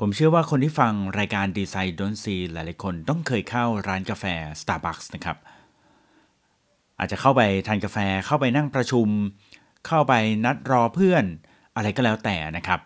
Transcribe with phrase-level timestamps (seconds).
[0.00, 4.24] ผมเชื่อว่าคนที่ฟังรายการดีไซน์ดนซีหลายๆคนต้องเคยเข้าร้านกาแฟ
[4.60, 5.36] Starbucks นะครับ
[6.98, 9.08] อาจจะเข้าไปทานกาแฟเข้าไปนั่งประชุม
[9.86, 10.14] เข้าไป
[10.44, 11.24] นัดรอเพื่อน
[11.76, 12.80] อะไรก็แล้วแต่นะครับ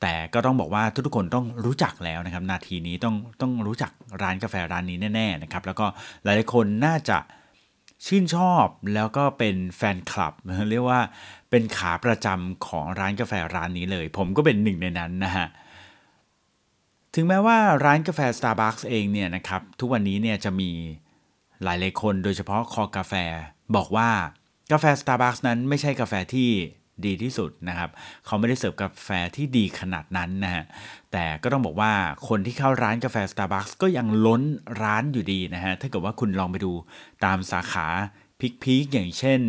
[0.00, 3.92] แต่ก็ต้องบอกว่าทุกๆคนต้องรู้จักแล้วนะครับ นาทีนี้ต้องต้องรู้จัก
[4.22, 5.86] ร้านกาแฟร้านนี้แน่ๆนะครับ แล้วก็
[6.22, 7.18] หลายๆคนน่าจะ
[8.06, 10.34] ชื่นชอบแล้วก็เป็นแฟนคลับ
[10.70, 11.00] เรียกว่า
[11.50, 15.48] เป็นขาประจำของร้านกาแฟร้านนี้เลย ผมก็เป็นหนึ่งในนั้นนะฮะ
[17.18, 20.70] ถึงแม้ว่าร้านกาแฟ Starbucks เองเนี่ยนะครับทุกวันนี้เนี่ยจะมี
[21.64, 23.14] หลายหลายคนโดยเฉพาะคอกาแฟ
[23.76, 24.08] บอกว่า
[24.72, 26.50] กาแฟ Starbucks นั้นไม่ใช่กาแฟที่
[27.06, 27.90] ดีที่สุดนะครับ
[28.26, 30.64] เขาไม่ได้เสิร์ฟกาแฟที่ดีขนาดนั้นนะฮะ
[31.12, 31.92] แต่ก็ต้องบอกว่า
[32.28, 34.42] คนที่เข้าร้านกาแฟ Starbucks ก็ยังล้น
[34.82, 36.72] ร้านอยู่ดีนะฮะ ถ้าเกิดว่าคุณลองไปดู
[37.24, 37.86] ตามสาขา
[38.40, 39.40] พิกๆอย่างเช่น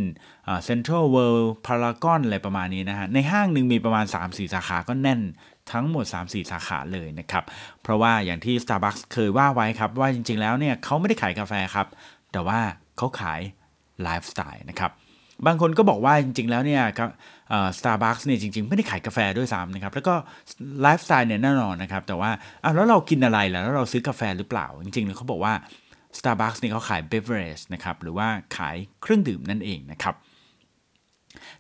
[0.64, 5.22] เซ็นทรัลเวิลด์พารากอนอะไรประมาณนี้นะฮะ ในห้างหนึ่งมีประมาณ 3-4 สาขาก็แน่น
[5.72, 7.44] ทั้งหมด 3-4 สาขาเลยนะครับ
[7.84, 11.88] เพราะว่าอย่างที่ Starbucks เคยว่าไว้ครับ ว่าจริงๆแล้วเนี่ยเขาไม่ได้ขายกาแฟครับ
[12.32, 12.60] แต่ว่า
[12.98, 13.42] เขาขาย
[14.04, 14.92] ไลฟ์สไตล์นะครับ
[15.46, 17.10] บางคนก็บอกว่าจริงๆ แล้วเนี่ยครับ
[17.78, 20.16] สตาร์บัคส์เนี่ยจริงๆ ไม่ได้ขายกาแฟด้วยซ้ำนะครับ แล้วก็
[20.82, 22.32] ไลฟ์สไตล์เนี่ยแน่นอนนะครับ แต่ว่า
[22.64, 25.54] อ้าวแล้วเรากินอะไรล่ะ แล้วเราซื้อกาแฟหรือเปล่า จริงๆเขาบอกว่า
[26.18, 28.28] Starbucks เนี่ยเขาขาย beverage นะครับ หรือว่า
[28.58, 30.16] ขายเครื่องดื่มนั่นเองนะครับ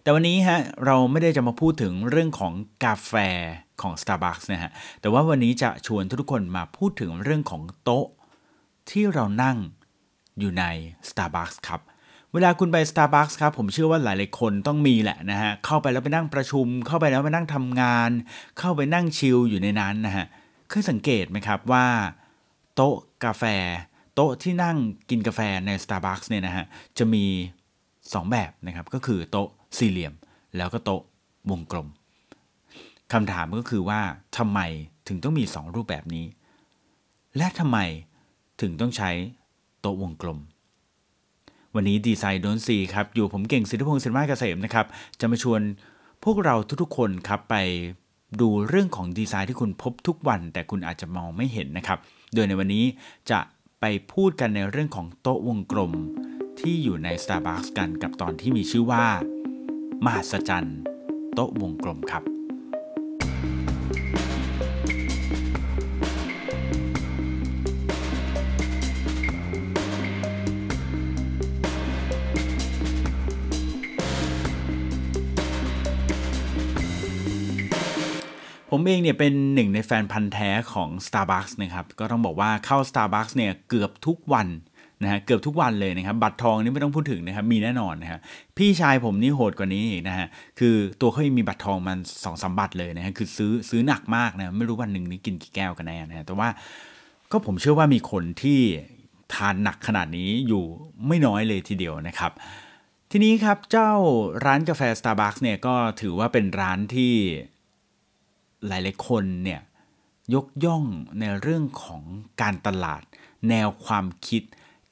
[0.01, 3.13] แต่วันนี้ฮะเราไม่ได้จะมาพูดถึงเรื่องของกาแฟ
[3.81, 8.07] ของ Starbucks นะฮะ แต่ว่าวันนี้จะชวนทุกคนมาพูดถึงเรื่องของโต๊ะ
[8.89, 9.57] ที่เรานั่ง
[10.39, 10.63] อยู่ใน
[11.09, 11.81] Starbucks ครับ
[12.33, 18.09] เวลาคุณไป Starbucks ครับ ผมเชื่อว่าหลายๆคนต้องมีแหละนะฮะ เข้าไปแล้วไปนั่งประชุม เข้าไปแล้วไปนั่งทำงาน
[18.59, 20.25] เข้าไปนั่งชิลอยู่ในนั้นนะฮะ
[20.69, 21.85] เคยสังเกตไหมครับว่า
[22.75, 23.43] โต๊ะกาแฟ
[24.15, 24.77] โต๊ะที่นั่ง
[25.09, 26.65] กินกาแฟใน Starbucks เนี่ยนะฮะ
[26.97, 27.25] จะมี
[27.77, 30.13] 2 แบบนะครับก็คือโต๊ะ สี่เหลี่ยม
[30.57, 31.01] แล้วก็โต๊ะ
[31.51, 31.87] วงกลม
[33.13, 34.01] คำถามก็คือว่า
[34.37, 34.59] ทำไม
[35.07, 36.25] ถึงต้องมี 2 รูปแบบนี้
[37.37, 37.77] และทำไม
[38.61, 39.11] ถึงต้องใช้
[39.81, 40.39] โต๊ะวงกลม
[41.75, 44.85] วันนี้ดีไซน์โดนซีครับ อยู่ผมเก่งสิทธิพงศ์สินมาเกษมนะครับ
[45.19, 45.61] จะมาชวน
[46.23, 47.55] พวกเราทุกๆคนครับไป
[48.41, 51.99] ดูเรื่องของดีไซน์ที่คุณพบทุกวัน แต่คุณอาจจะมองไม่เห็นนะครับ
[52.33, 52.85] โดยในวันนี้
[53.31, 53.39] จะ
[53.81, 55.91] ไปพูดกันในเรื่องของโต๊ะวงกลม
[56.59, 59.05] ที่อยู่ใน Starbucks กันกับตอนที่มีชื่อว่า
[60.05, 60.77] มหัศจรรย์
[61.33, 62.23] โต๊ะวงกลมครับ
[78.71, 84.47] ผมเองเนี่ยเป็นหนึ่งในแฟนพันธ์แท้ของ Starbucks นะครับ ก็ต้องบอกว่าเข้า Starbucks เนี่ยเกือบทุกวัน
[85.03, 88.19] นะฮะเกือบทุกวันเลยนะครับบัตรทองนี่ไม่ต้องพูดถึงนะครับมีแน่นอนนะฮะ
[88.57, 90.27] พี่ชายผมนี่โหดกว่านี้นะฮะ
[90.59, 96.49] คือตัวเขายังมีบัตรทองมันสองสามบัตรเลยนะฮะคือซื้อซื้อหนักมากนะไม่รู้วันหนึ่งนี่กินกี่แก้วกันแน่นะฮะแต่ว่า
[97.31, 98.59] ก็ผมเชื่อว่ามีคนที่
[99.33, 100.63] ทานหนักขนาดนี้อยู่
[101.07, 102.31] ไม่น้อยเลยทีเดียวนะครับ
[103.11, 103.91] ทีนี้ครับเจ้า
[104.45, 107.13] ร้านกาแฟ Starbucks เนี่ยก็ถือว่าเป็นร้านที่
[108.67, 109.61] หลายๆคนเนี่ย
[110.35, 110.83] ยกย่อง
[111.19, 112.03] ในเรื่องของ
[112.41, 113.01] การตลาด
[113.49, 114.43] แนวความคิด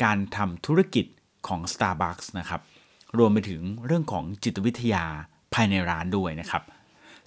[0.03, 1.06] การทำธุรกิจ
[1.47, 2.61] ของ Starbucks นะครับ
[3.17, 5.06] รวมไปถึงเรื่องของจิตวิทยา
[5.53, 6.63] ภายในร้านด้วยนะครับ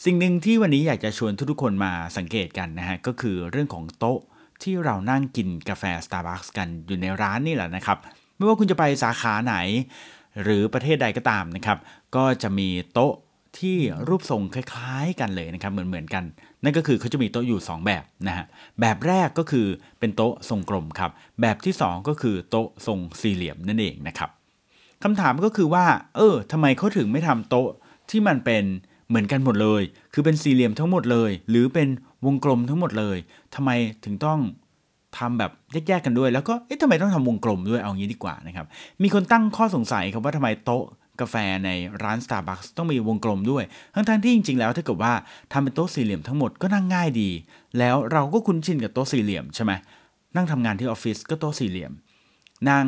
[0.04, 4.20] สิ่งหนึ่งที่วันนี้อยากจะชวนทุกๆคนมาสังเกตกันนะฮะก็คือเรื่องของโต๊ะ
[4.62, 7.98] ที่เรานั่งกินกาแฟ Starbucks กันอยู่ในร้านนี่แหละนะครับ
[8.36, 9.56] ไม่ว่าคุณจะไปสาขาไหน
[10.42, 11.78] หรือประเทศใดก็ตามนะครับ
[12.16, 13.12] ก็จะมีโต๊ะ
[13.60, 13.76] ที่
[14.08, 16.24] รูปทรงคล้ายๆกันเลยนะครับเหมือนๆกัน
[16.64, 18.46] นั่นก็คือเขาจะมีโต๊ะอยู่ 2 แบบนะฮะ
[18.80, 19.66] แบบแรกก็คือ
[20.00, 21.10] เป็นโต๊ะทรงกลมครับ
[21.40, 24.30] แบบที่ 2 ก็คือโต๊ะทรงสี่เหลี่ยมนั่นเองนะครับ
[25.02, 25.84] คำถามก็คือว่า
[26.16, 27.68] เออทำไมเขาถึงไม่ทำโต๊ะ
[28.10, 28.64] ที่มันเป็น
[29.08, 29.82] เหมือนกันหมดเลย
[30.12, 31.88] คือเป็นสี่เหลี่ยมทั้งหมดเลย หรือเป็น
[32.26, 33.18] วงกลมทั้งหมดเลย
[33.54, 33.70] ทำไม
[34.04, 34.40] ถึงต้อง
[35.18, 35.50] ทำแบบ
[35.88, 38.66] แยกๆกันด้วยแล้วก็เอ๊ะทำไมต้องทำวงกลมด้วยเอางี้ดีกว่านะครับ
[39.02, 40.84] มีคนตั้งข้อสงสัยครับว่าทำไมโต๊ะ
[41.20, 41.70] กาแฟใน
[42.02, 43.64] ร้าน Starbucks ต้องมีวงกลมด้วย
[43.94, 45.12] ทั้งๆที่จริงๆ แล้วถ้าเกิดว่า
[45.52, 47.30] ทำเป็นโต๊ะสี่เหลี่ยมทั้งหมดก็นั่งง่ายดี
[47.78, 49.72] แล้วเราก็คุ้นชินกับโต๊ะสี่เหลี่ยมใช่ไหม
[50.36, 51.92] นั่งทำงานที่ออฟฟิศก็โต๊ะสี่เหลี่ยม
[52.70, 52.86] นั่ง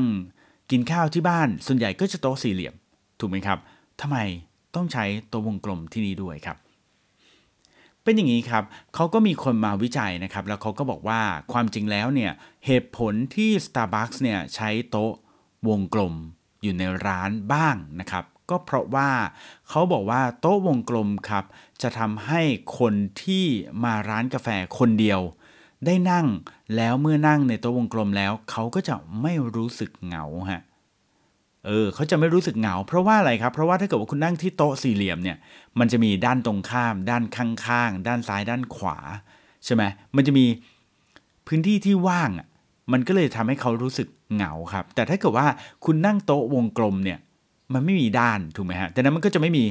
[0.71, 2.75] กินข้าวที่บ้านส่วนใหญ่ก็จะโต๊ะสี่เหลี่ยม
[3.21, 3.59] ถูกไหมครับ
[4.00, 4.17] ทำไม
[4.75, 6.56] ต้องใช้โต๊ะวงกลมที่นี่ด้วยครับ
[8.05, 11.21] เป็นอย่างนี้ครับ เขาก็มีคนมาวิจัยนะครับ แล้วเขาก็บอกว่า
[11.53, 12.33] ความจริงแล้วเนี่ย
[12.67, 15.12] เหตุผลที่ Starbucks เนี่ยใช้โต๊ะ
[15.69, 16.15] วงกลม
[16.62, 19.11] อยู่ในร้านบ้างนะครับ ก็เพราะว่า
[19.69, 21.45] เขาบอกว่าโต๊ะวงกลมครับ
[21.83, 22.43] จะทำให้
[22.79, 23.45] คนที่
[23.85, 24.49] มาร้านกาแฟ
[24.79, 25.21] คนเดียว
[25.87, 26.27] ได้นั่ง
[26.77, 30.62] แล้วเมื่อนั่งในโต๊ะวงกลมแล้ว เขาก็จะไม่รู้สึกเหงาฮะ
[31.67, 35.37] เออเขาจะไม่รู้สึกเหงา เพราะว่าอะไรครับเพราะว่าถ้าเกิดว่าคุณนั่งที่โต๊ะสี่เหลี่ยมเนี่ย
[35.79, 38.99] มันจะมีด้านตรงข้าม ด้านข้างๆด้านซ้ายด้านขวา
[39.65, 39.83] ใช่ไหม
[40.17, 40.47] มันจะมี
[41.47, 42.47] พื้นที่ที่ว่างอะ
[42.93, 45.47] มันก็เลยทำให้เขารู้สึกเหงาครับ แต่ถ้าเกิดว่า
[45.85, 47.19] คุณนั่งโต๊ะวงกลมเนี่ย
[47.75, 49.65] มันไม่มีด้านถูกไหมฮะแต่นั้นมันก็จะไม่มี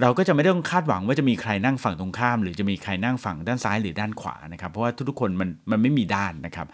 [0.00, 6.66] เราก็จะไม่ต้องคาดหวังว่าจะมีใครนั่งฝั่งตรงข้าม หรือจะมีใครนั่งฝั่งด้านซ้ายหรือด้านขวานะครับ เพราะว่าทุกๆคนมันมันไม่มีด้านนะครับ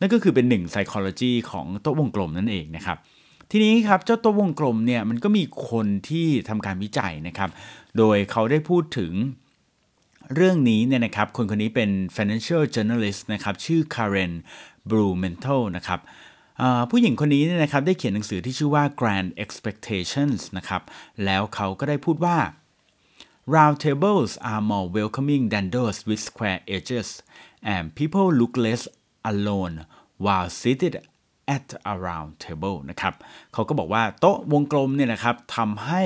[0.00, 2.96] นั่นก็คือเป็นหนึ่ง psychology ของโต๊ะวงกลมนั่นเองนะครับ
[3.50, 7.50] ทีนี้ครับเจ้าโต๊ะวงกลมเนี่ยมันก็มีคนที่ทำการวิจัยนะครับ
[7.98, 9.12] โดยเขาได้พูดถึง
[10.34, 14.32] เรื่องนี้เนี่ยนะครับ คนคนนี้เป็น financial journalist นะครับ ชื่อ Karen
[14.90, 16.00] Blumenthal นะครับ
[16.90, 20.82] ผู้หญิงคนนี้เนี่ยนะครับได้เขียนหนังสือที่ชื่อว่า Grand Expectations นะครับ
[21.24, 22.38] แล้วเขาก็ได้พูดว่า
[23.54, 27.08] Round tables are more welcoming than those with square edges
[27.74, 28.82] and people look less
[29.32, 29.74] alone
[30.24, 30.94] while seated
[31.56, 33.14] at a round table นะครับ
[33.52, 36.04] เขาก็บอกว่าโต๊ะวงกลมเนี่ยนะครับทำให้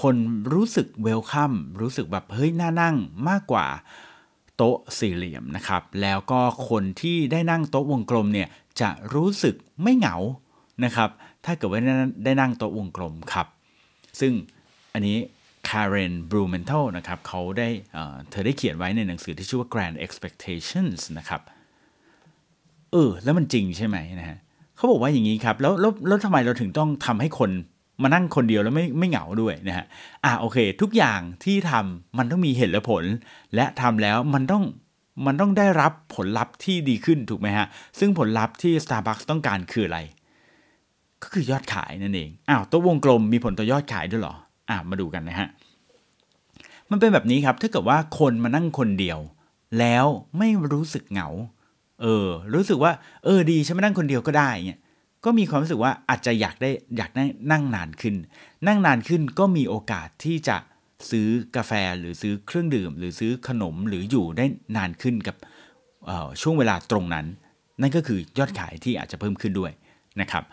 [0.00, 0.16] คน
[0.52, 2.96] รู้สึกเวลคัมรู้สึกแบบเฮ้ยน่านั่ง
[3.28, 3.66] มากกว่า
[4.58, 8.48] โต๊ะสี่เหลี่ยมนะครับ แล้วก็คนที่ได้นั่งโต๊ะวงกลมเนี่ย
[8.80, 10.16] จะรู้สึกไม่เหงา
[10.84, 11.10] นะครับ
[11.44, 11.80] ถ้าเกิดว่า
[12.24, 13.46] ได้นั่งโต๊ะวงกลมครับ
[14.20, 14.32] ซึ่ง
[14.94, 15.16] อันนี้
[15.68, 17.68] Karen Blumenthal นะครับเขาได้
[18.30, 21.40] เธอได้เขียนไว้ในหนังสือที่ชื่อว่า Grand Expectations นะครับ
[22.92, 24.38] เออ แล้วมันจริงใช่ไหมนะฮะ
[24.76, 27.50] เขาบอกว่าอย่างนี้ครับ แล้วแล้วแล้วทำไมเราถึงต้องทำให้คน
[28.02, 29.86] มานั่งคนเดียวแล้วไม่ไม่เหงาด้วยนะฮะ
[30.24, 33.04] อะโอเค ทุกอย่างที่ทำมันต้องมีเหตุและผล
[33.54, 34.64] และทำแล้วมันต้อง
[35.26, 37.66] มันต้องได้รับผลลัพธ์ที่ดีขึ้นถูกไหมฮะ
[37.98, 40.00] ซึ่งผลลัพธ์ที่ Starbucks ต้องการคืออะไร
[41.22, 44.34] ก็คือยอดขายนั่นเองอ้าวตัววงกลมมีผลต่อยอดขายด้วยหรอ
[44.70, 45.48] อะมาดูกันนะฮะ
[46.90, 49.18] มันเป็นแบบนี้ครับถ้าเกิดว่าคนมานั่งคนเดียว
[49.78, 50.06] แล้ว
[50.38, 51.28] ไม่รู้สึกเหงา
[52.02, 52.92] เออ รู้สึกว่า
[53.24, 54.80] เออดีฉันมานั่งคนเดียวก็ได้เนี่ย
[55.24, 58.14] ก็มีความรู้สึกว่าอาจจะอยากได้อยากได้นั่งนานขึ้น
[58.66, 60.56] นั่งนานขึ้นก็มีโอกาสที่จะ
[61.10, 64.44] ซื้อกาแฟหรือซื้อเครื่องดื่ม หรือซื้อขนมหรืออยู่ได้
[64.76, 65.36] นานขึ้นกับ
[66.42, 67.26] ช่วงเวลาตรงนั้น
[67.80, 69.72] นั่นก็คือยอดขายที่อาจจะเพิ่มขึ้นด้วย
[70.20, 70.44] นะครับ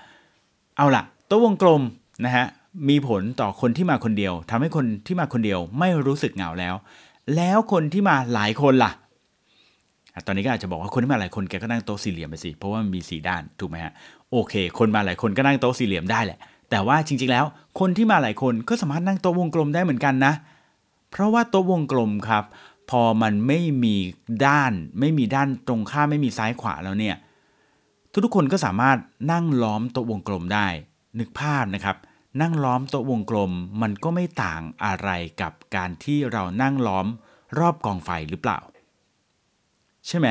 [0.77, 1.81] เอาล่ะตัววงกลม
[2.25, 2.45] นะฮะ
[2.89, 6.75] มีผลต่อคนที่มาคนเดียวทำให้คนที่มาคนเดียวไม่รู้สึกเหงาแล้ว
[7.35, 8.91] แล้วคนที่มาหลายคนล่ะ
[10.25, 13.93] ตอนนี้ก็อาจจะบอกว่าคนที่มาหลายคนแกก็นั่งโต๊ะสี่เหลี่ยมไปสิ เพราะว่ามันมีสีด้านถูกไหมฮะ
[14.31, 16.39] โอเค คนมาหลายคนก็นั่งโต๊ะสี่เหลี่ยมได้แหละ
[16.69, 17.45] แต่ว่าจริง ๆ แล้ว
[17.79, 20.33] คนที่มาหลายคนก็สามารถนั่งโต๊ะวงกลมได้เหมือนกันนะ
[21.11, 22.43] เพราะว่าโต๊ะวงกลมครับ
[22.89, 23.95] พอมันไม่มี
[24.45, 27.15] ด้าน ไม่มีด้านตรงข้ามไม่มีซ้ายขวาแล้วเนี่ย
[28.25, 28.97] ทุกๆคนก็สามารถ
[29.31, 30.67] นั่งล้อมโต๊ะวงกลมได้
[31.19, 31.97] นึกภาพนะครับ
[32.41, 33.51] นั่งล้อมโต๊ะวงกลม
[33.81, 35.09] มันก็ไม่ต่างอะไร
[35.41, 37.07] กับการที่เรานั่งล้อม
[37.59, 38.59] รอบกองไฟหรือเปล่า
[40.07, 40.27] ใช่ไหม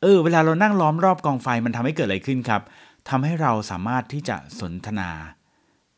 [0.00, 2.62] เออ เวลาเรานั่งล้อมรอบกองไฟมันทำให้เกิดอะไรขึ้นครับ
[3.08, 5.10] ทำให้เราสามารถที่จะสนทนา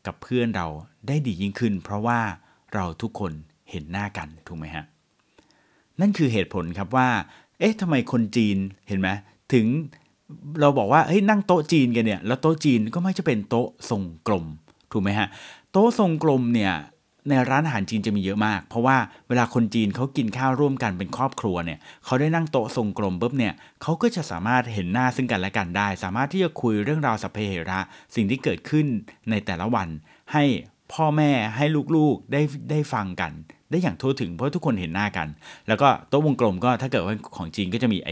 [0.05, 0.67] กับเพื่อนเรา
[1.07, 2.19] ได้ดียิ่งขึ้น เพราะว่า
[2.73, 3.31] เราทุกคน
[3.69, 4.85] เห็นหน้ากันถูกไหมฮะ
[5.99, 7.09] นั่นคือเหตุผลครับว่า
[7.59, 8.57] เอ๊ะทำไมคนจีน
[8.87, 9.09] เห็นไหม
[9.53, 9.65] ถึง
[10.59, 14.45] เราบอกว่าเฮ้ยนั่งโต๊ะจีนกันเนี่ยแล้วโต๊ะจีนก็ไม่จะเป็นโต๊ะทรงกลม
[14.91, 15.27] ถูกไหมฮะ
[15.71, 16.73] โต๊ะทรงกลมเนี่ย
[17.29, 18.97] ในร้านอาหารจีนจะมีเยอะมาก เพราะว่า
[19.27, 27.79] เวลาคนจีนเขากินข้าวร่วมกันเป็นครอบครัวเนี่ยเขาได้นั่งโต๊ะทรงกลมปุ๊บเนี่ยเขาก็จะสามารถเห็นหน้าซึ่งกันและกันได้ สามารถที่จะคุยเรื่องราวสัพเพเหระ
[28.15, 28.85] สิ่งที่เกิดขึ้น
[29.29, 29.87] ในแต่ละวัน
[30.33, 30.43] ให้
[30.93, 31.65] พ่อแม่ให้
[31.95, 32.41] ลูกๆได้
[32.71, 33.31] ได้ฟังกัน
[33.69, 35.27] ได้อย่างทั่วถึงเพราะทุกคนเห็นหน้ากัน
[35.67, 38.09] แล้วก็โต๊ะวงกลมก็ถ้าเกิดว่าของจีนก็จะมีไอ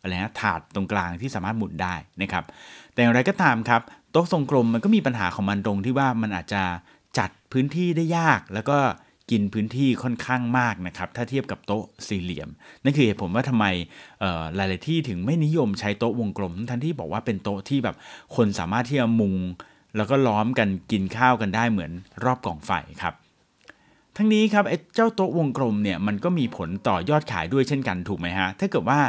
[0.00, 2.44] อะไรนะถาดตรงกลางที่สามารถหมุนได้นะครับ
[2.92, 6.62] แต่อย่างไรก็ตามครับโต๊ะทรงกลมมันก็มีปัญหาของมันตรงที่ว่ามันอาจจะ
[7.54, 8.78] พื้นที่ได้ยากแล้วก็
[9.30, 12.48] กินพื้นที่ค่อนข้างมากนะครับ ถ้าเทียบกับโต๊ะสี่เหลี่ยม
[12.84, 13.66] นั่นคือเหตุผลว่าทำไม
[14.54, 17.96] หลาย ๆ ที่ถึงไม่นิยมใช้โต๊ะวงกลม ทั้งที่บอกว่าเป็นโต๊ะที่แบบ
[18.36, 19.34] คนสามารถที่จะมุง
[19.96, 21.92] แล้วก็ล้อมกันกินข้าวกันได้เหมือน
[22.24, 22.70] รอบกองไฟ
[23.02, 23.14] ครับ
[24.16, 29.00] ทั้งนี้ครับไอ้เจ้าโต๊ะวงกลมเนี่ยมันก็มีผลต่อยอดขายด้วยเช่นกันถูกไหมฮะถ้าเกิดว่า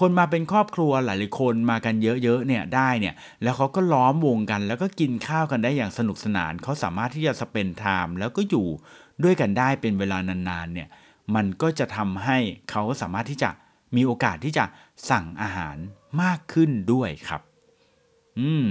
[0.00, 8.66] คนมาเป็นครอบครัวหลายๆคนมากันเยอะๆเนี่ยได้เนี่ยแล้วเขาก็ล้อมวงกัน แล้วก็กินข้าวกันได้อย่างสนุกสนานเขาสามารถที่จะสเปนไทม์แล้วก็อยู่
[9.24, 10.88] ด้วยกันได้เป็นเวลานานๆเนี่ย
[11.34, 12.38] มันก็จะทำให้
[12.70, 13.50] เขาสามารถที่จะ
[13.96, 14.64] มีโอกาสที่จะ
[15.10, 15.76] สั่งอาหาร
[16.22, 17.40] มากขึ้นด้วยครับ
[18.38, 18.68] อืม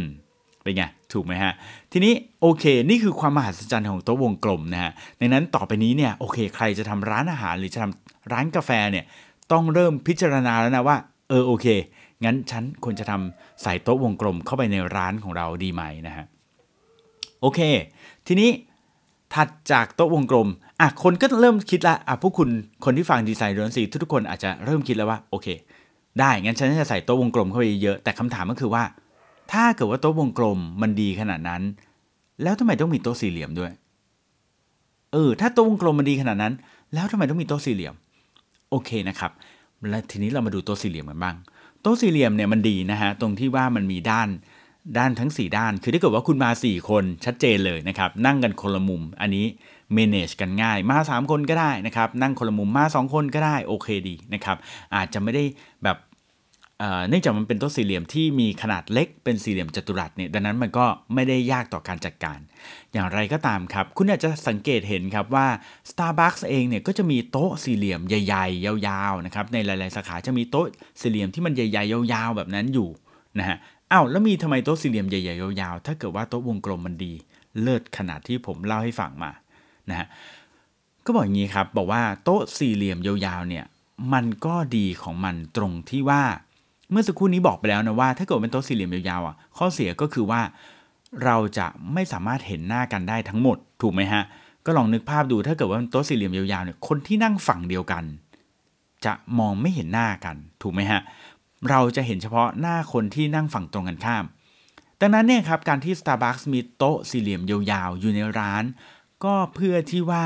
[0.61, 0.83] เป็นไง
[1.13, 1.53] ถูกไหมฮะ
[1.91, 9.05] ทีนี้โอเค นี่คือความมหัศจรรย์ของโต๊ะวงกลมนะฮะในนั้นต่อไปนี้เนี่ยโอเค ใครจะทำร้านอาหารหรือจะทำร้านกาแฟเนี่ย
[9.51, 10.97] ต้องเริ่มพิจารณาแล้วนะว่า
[11.29, 11.67] เออโอเค
[12.23, 16.25] งั้นฉันควรจะทำใส่โต๊ะวงกลมเข้าไปในร้านของเราดีไหมนะฮะ
[17.41, 17.59] โอเค
[18.27, 18.49] ทีนี้
[19.33, 20.47] ถัดจากโต๊ะวงกลม
[20.79, 22.49] อะคนก็เริ่มคิดละอะพวกคุณ
[22.85, 25.47] คนที่ฟังดีไซน์เรือนสีทุกคนอาจจะเริ่มคิดแล้วว่าโอเค
[26.19, 28.83] ได้งั้นฉันจะใส่โต๊ะวงกลมเข้าไปเยอะแต่คำถามก็คือว่า
[29.53, 31.61] ถ้าเกิดว่าโต๊ะวงกลมมันดีขนาดนั้น
[32.43, 33.71] แล้วทำไมต้องมีโต๊ะสี่เหลี่ยมด้วย
[35.11, 36.53] เออ ถ้าโต๊ะวงกลมมันดีขนาดนั้น
[36.93, 37.93] แล้วทำไมต้องมีโต๊ะสี่เหลี่ยม
[38.69, 39.31] โอเคนะครับ
[39.89, 41.35] และทีนี้เรามาดูโต๊ะสี่เหลี่ยมกันบ้าง
[41.81, 44.29] โต๊ะสี่เหลี่ยมเนี่ยมันดีนะฮะ ตรงที่ว่ามันมีด้าน
[44.97, 49.45] ด้านทั้ง 4 ด้าน คือถ้าเกิดว่าคุณมา 4 คนชัดเจนเลยนะครับ นั่งกันคนละมุม อันนี้
[49.97, 54.57] manage กันง่าย มา 3 คนก็ได้นะครับ นั่งคนละมุม มา 2 คนก็ได้ โอเคดีนะครับ
[54.95, 55.43] อาจจะไม่ได้
[55.83, 55.97] แบบ
[57.09, 62.39] เนื่องจากมันเป็นโต๊ะสี่เหลี่ยมที่มีขนาดเล็กเป็นสี่เหลี่ยมจัตุรัสเนี่ยดังนั้นมันก็ไม่ได้ยากต่อการจัดการ
[62.93, 65.47] อย่างไรก็ตามครับ คุณอาจจะสังเกตเห็นครับว่า
[65.89, 70.65] Starbucks เองเนี่ยก็จะมีโต๊ะสี่เหลี่ยมใหญ่ๆ ยาวๆนะครับในหลาย ๆ สาขาจะมีโต๊ะ
[71.01, 72.89] สี่เหลี่ยมที่มันใหญ่ๆ ยาวๆ แบบนั้นอยู่
[73.39, 73.57] นะฮะ
[73.91, 77.13] อ้าวแล้วมีทำไมโต๊ะสี่เหลี่ยมใหญ่ๆ ยาวๆ ถ้าเกิดว่าโต๊ะวงกลมมันดี
[77.61, 79.31] เลิศขนาดที่ผมเล่าให้ฟังมา
[79.89, 80.07] นะฮะ
[81.05, 83.65] ก็บอกอย่างนี้ครับบอกว่าโต๊ะสี่เหลี่ยมยาวๆเนี่ย
[84.13, 86.23] มันก็ดีของมันตรงที่ว่า
[86.93, 90.41] เมื่อสักครู่นี้บอกไปแล้วนะว่า ถ้าเกิดเป็นโต๊ะสี่เหลี่ยมยาวๆอะข้อเสียก็คือว่า
[91.23, 94.23] เราจะไม่สามารถเห็นหน้ากันได้ทั้งหมด ถูกไหมฮะ
[94.65, 98.03] ก็ลองนึกภาพดูถ้าเกิดว่าโต๊ะสี่เหลี่ยมยาวๆเนี่ยคนที่นั่งฝั่งเดียวกัน
[99.05, 101.01] จะมองไม่เห็นหน้ากัน ถูกไหมฮะ
[101.69, 104.23] เราจะเห็นเฉพาะหน้าคนที่นั่งฝั่งตรงกันข้าม
[105.01, 108.63] ดังนั้นเนี่ยครับการที่ Starbucks มีโต๊ะสี่เหลี่ยมยาวๆ อยู่ในร้าน
[109.23, 110.25] ก็เพื่อที่ว่า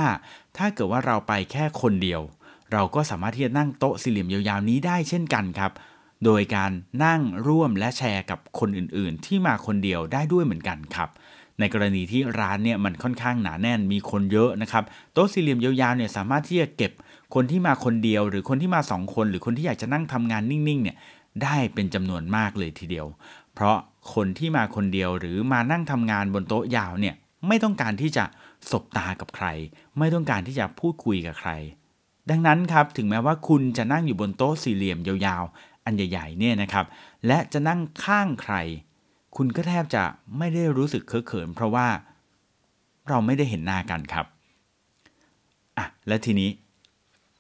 [0.58, 2.22] ถ้าเกิดว่าเราไปแค่คนเดียว
[2.74, 5.72] เราก็สามารถที่จะนั่งโต๊ะสี่เหลี่ยมยาวๆนี้ได้เช่นกันครับ
[6.26, 6.72] โดยการ
[7.06, 11.10] นั่งร่วมและแชร์กับคนอื่นๆ ที่มาคนเดียวได้ด้วยเหมือนกันครับ
[11.60, 14.84] ในกรณีที่ร้านเนี่ยมันค่อนข้างหนาแน่นมีคนเยอะนะครับ
[15.14, 16.92] โต๊ะสี่เหลี่ยมยาวๆเนี่ยสามารถที่จะเก็บ
[17.36, 20.98] คนที่มาคนเดียว หรือคนที่มา 2 คน หรือคนที่อยากจะนั่งทำงานนิ่งๆเนี่ย
[21.44, 23.08] ได้เป็นจำนวนมากเลยทีเดียว
[23.54, 23.78] เพราะ
[24.14, 27.16] คนที่มาคนเดียวหรือมานั่งทำงานบนโต๊ะยาวเนี่ย
[27.48, 28.26] ไม่ต้องการที่จะ
[28.72, 29.48] สบตากับใคร
[29.98, 31.52] ไม่ต้องการที่จะพูดคุยกับใคร
[32.30, 35.44] ดังนั้นครับถึงแม้ว่าคุณจะนั่งอยู่บนโต๊ะสี่เหลี่ยมยาว
[35.88, 36.86] อันใหญ่ๆเนี่ยนะครับ
[37.28, 38.56] และจะนั่งข้างใคร
[39.36, 40.04] คุณก็แทบจะ
[40.38, 41.88] ไม่ได้รู้สึกเคอะเขิน เพราะว่า
[43.10, 44.26] เราไม่ได้เห็นหน้ากันครับ
[45.78, 46.50] อะและทีนี้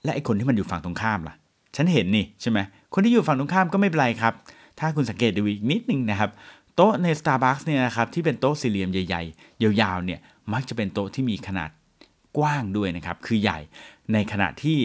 [0.04, 1.36] และไอคนที่มันอยู่ฝั่งตรงข้ามล่ะ
[1.76, 2.60] ฉันเห็นนี่ใช่ไหม
[2.94, 4.34] คนที่อยู่ฝั่งตรงข้ามก็ไม่เป็นไรครับ
[4.80, 6.32] ถ้าคุณสังเกตดูอีกนิดนึงนะครับ
[6.76, 10.20] โต๊ะใน Starbucks เนี่ยนะครับที่เป็นโต๊ะสี่เหลี่ยมใหญ่ๆ ยาวๆเนี่ย
[10.54, 11.70] มักจะเป็นโต๊ะที่มีขนาด
[12.38, 13.60] กว้างด้วยนะครับ คือใหญ่
[14.14, 14.78] ในขณะที่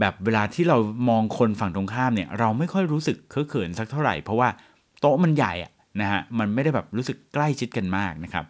[0.00, 0.78] แบบเวลาที่เรา
[1.08, 4.48] มองคนฝั่งตรงข้ามเนี่ย เราไม่ค่อยรู้สึกเคอะเขินสักเท่าไหร่ เพราะว่า
[5.00, 8.46] โต๊ะมันใหญ่อะนะฮะมันไม่ได้แบบรู้สึกใกล้ชิดกันมากนะครับ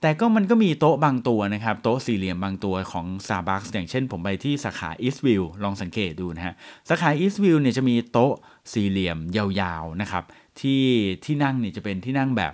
[0.00, 6.54] แต่ก็มันก็มีโต๊ะบางตัวนะครับ โต๊ะสี่เหลี่ยมบางตัวของ Starbucks อย่างเช่นผมไปที่สาขา Eastview ลองสังเกตดูนะฮะ
[6.88, 8.34] สาขา Eastview เนี่ยจะมีโต๊ะ
[8.72, 10.24] สี่เหลี่ยมยาวๆนะครับ
[10.60, 10.82] ที่
[11.24, 12.52] ที่นั่งเนี่ยจะเป็นที่นั่งแบบ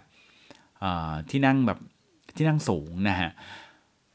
[1.30, 1.78] ที่นั่งแบบ
[2.36, 3.30] ที่นั่งสูงนะฮะ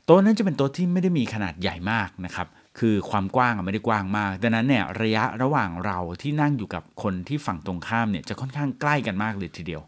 [0.06, 2.48] โต๊ะนั้นจะเป็นโต๊ะที่ไม่ได้มีขนาดใหญ่มากนะครับ
[2.79, 9.82] คือความกว้างไม่ได้กว้างมาก ดังนั้นเนี่ยระยะระหว่างเราที่นั่งอยู่กับคนที่ฝั่งตรงข้ามเนี่ยจะค่อนข้างใกล้กันมากเลยทีเดียว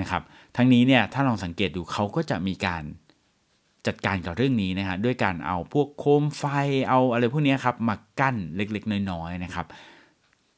[0.00, 0.22] นะครับ
[0.56, 2.84] ทั้งนี้เนี่ยถ้าลองสังเกตดูเขาก็จะมีการ
[3.86, 6.44] จัดการกับเรื่องนี้นะฮะด้วยการเอาพวกโคมไฟ
[6.88, 9.66] เอาอะไรพวกนี้ครับมากั้นเล็กๆ น้อยๆนะครับ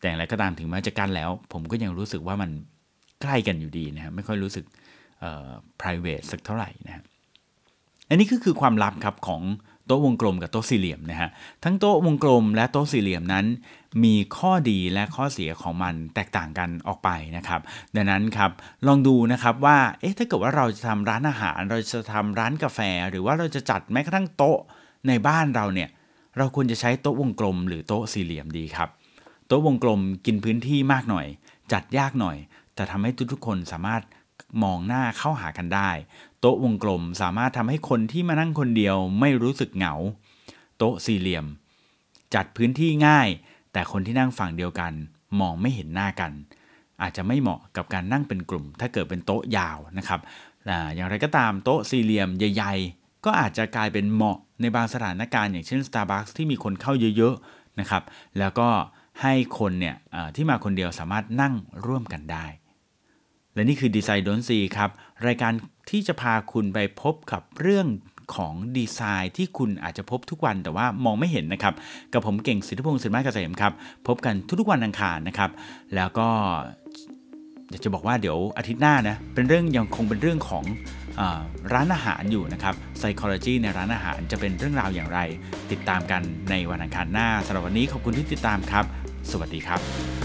[0.01, 2.51] แต่อะไรก็ตามถึงแม้จะกั้นแล้ว ผมก็ยังรู้สึกว่ามัน
[3.23, 4.65] ใกล้กันอยู่ดีนะฮะไม่ค่อยรู้สึก
[5.21, 5.49] เอ่อ
[5.81, 7.03] private สักเท่าไหร่นะฮะ
[8.09, 9.43] อันนี้ก็คือความลับครับของ
[9.87, 11.29] โต๊ะวงกลมกับโต๊ะสี่เหลี่ยมนะฮะ
[11.65, 13.47] ทั้งโต๊ะวงกลมและโต๊ะสี่เหลี่ยมนั้น
[14.05, 17.61] มีข้อดีและข้อเสียของมันแตกต่างกันออกไปนะครับ
[17.97, 18.51] ดังนั้นครับ
[18.87, 22.79] ลองดูนะครับว่าเอ๊ะถ้าเกิดว่าเราจะทำร้านอาหาร เราจะทำร้านกาแฟ
[23.11, 24.59] หรือว่าเราจะจัดแม้กระทั่งโต๊ะ
[25.09, 25.89] ในบ้านเราเนี่ย
[26.39, 28.89] เราควรจะใช้โต๊ะวงกลม หรือโต๊ะสี่เหลี่ยมดีครับ
[29.47, 31.27] โต๊ะวงกลมกินพื้นที่มากหน่อย
[31.73, 32.37] จัดยากหน่อย
[32.75, 34.03] แต่ทำให้ทุกๆคนสามารถ
[34.63, 35.91] มองหน้าเข้าหากันได้
[36.47, 39.95] โต๊ะวงกลมสามารถทำให้คนที่มานั่งคนเดียวไม่รู้สึกเหงา
[40.79, 41.47] โต๊ะสี่เหลี่ยม
[42.35, 43.29] จัดพื้นที่ง่าย
[43.73, 44.93] แต่คนที่นั่งฝั่งเดียวกัน
[45.41, 46.33] มองไม่เห็นหน้ากัน
[47.03, 50.21] อาจจะไม่เหมาะกับการนั่งเป็นกลุ่ม ถ้าเกิดเป็นโต๊ะยาวนะครับ
[50.95, 58.03] อย่างไรก็ตามโต๊ะสี่เหลี่ยมใหญ่ๆ ก็อาจจะกลายเป็นเหมาะในบางสถานการณ์อย่างเช่น Starbucks ที่มีคนเข้าเยอะๆนะครับ
[58.39, 58.69] แล้วก็
[59.23, 59.97] ให้คนเนี่ย
[60.37, 61.55] ที่มาคนเดียวสามารถนั่ง
[61.87, 62.47] ร่วมกันได้
[63.55, 64.91] และนี่คือดีไซน์ดนซีครับ
[65.27, 65.53] รายการ
[65.91, 67.87] ที่จะพาคุณไปพบกับเรื่อง
[68.37, 71.75] ของดีไซน์ที่คุณอาจจะพบทุกวันแต่ว่ามองไม่เห็นนะครับ
[72.13, 73.73] กับผมเก่งสิทธิพงศ์สินไม้เกษมครับ
[74.07, 75.51] พบกันทุกๆวันอังคารนะครับ
[75.95, 76.29] แล้วก็
[77.71, 80.65] อยากจะบอกว่าเดี๋ยวอาทิตย์หน้านะเป็นเรื่องยังคงเป็นเรื่องของ
[81.21, 81.23] อ
[81.73, 85.21] ร้านอาหารอยู่นะครับ psychology ในร้านอาหารจะเป็นเรื่องราวอย่างไร
[85.73, 88.85] ติดตามกันในวันอังคารหน้าสำหรับวันนี้ขอบคุณที่ติดตามครับ
[89.31, 90.24] สวัสดีครับ